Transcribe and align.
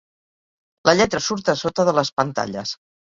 La 0.89 0.95
lletra 0.97 1.21
surt 1.25 1.51
a 1.53 1.55
sota 1.61 1.85
de 1.91 1.93
les 1.99 2.13
pantalles. 2.23 2.73